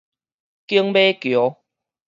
[0.65, 1.61] 景美橋